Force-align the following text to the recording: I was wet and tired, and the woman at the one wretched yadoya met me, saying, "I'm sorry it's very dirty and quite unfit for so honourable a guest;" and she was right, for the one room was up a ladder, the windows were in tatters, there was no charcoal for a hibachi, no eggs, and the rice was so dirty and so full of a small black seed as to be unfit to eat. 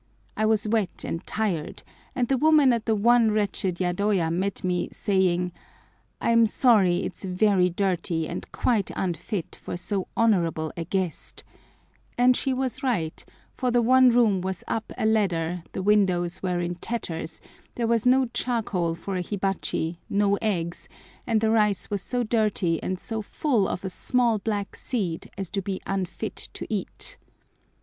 I 0.35 0.47
was 0.47 0.67
wet 0.67 1.05
and 1.05 1.23
tired, 1.27 1.83
and 2.15 2.27
the 2.27 2.35
woman 2.39 2.73
at 2.73 2.87
the 2.87 2.95
one 2.95 3.29
wretched 3.29 3.79
yadoya 3.79 4.31
met 4.33 4.63
me, 4.63 4.89
saying, 4.91 5.51
"I'm 6.19 6.47
sorry 6.47 7.03
it's 7.03 7.23
very 7.23 7.69
dirty 7.69 8.27
and 8.27 8.51
quite 8.51 8.89
unfit 8.95 9.55
for 9.57 9.77
so 9.77 10.07
honourable 10.17 10.73
a 10.75 10.85
guest;" 10.85 11.43
and 12.17 12.35
she 12.35 12.51
was 12.51 12.81
right, 12.81 13.23
for 13.53 13.69
the 13.69 13.83
one 13.83 14.09
room 14.09 14.41
was 14.41 14.63
up 14.67 14.91
a 14.97 15.05
ladder, 15.05 15.61
the 15.71 15.83
windows 15.83 16.41
were 16.41 16.59
in 16.59 16.73
tatters, 16.81 17.39
there 17.75 17.85
was 17.85 18.03
no 18.03 18.25
charcoal 18.33 18.95
for 18.95 19.17
a 19.17 19.21
hibachi, 19.21 19.99
no 20.09 20.35
eggs, 20.41 20.89
and 21.27 21.41
the 21.41 21.51
rice 21.51 21.91
was 21.91 22.01
so 22.01 22.23
dirty 22.23 22.81
and 22.81 22.99
so 22.99 23.21
full 23.21 23.67
of 23.67 23.85
a 23.85 23.89
small 23.91 24.39
black 24.39 24.75
seed 24.75 25.29
as 25.37 25.47
to 25.51 25.61
be 25.61 25.79
unfit 25.85 26.49
to 26.55 26.65
eat. 26.73 27.17